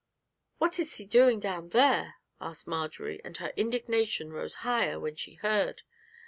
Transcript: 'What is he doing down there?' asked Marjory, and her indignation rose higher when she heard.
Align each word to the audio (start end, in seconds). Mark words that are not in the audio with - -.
'What 0.57 0.79
is 0.79 0.97
he 0.97 1.05
doing 1.05 1.39
down 1.39 1.69
there?' 1.69 2.15
asked 2.39 2.65
Marjory, 2.65 3.21
and 3.23 3.37
her 3.37 3.53
indignation 3.55 4.33
rose 4.33 4.55
higher 4.65 4.99
when 4.99 5.15
she 5.15 5.35
heard. 5.35 5.83